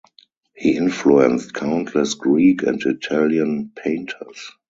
He 0.55 0.77
influenced 0.77 1.53
countless 1.53 2.15
Greek 2.15 2.63
and 2.63 2.81
Italian 2.83 3.71
painters. 3.75 4.49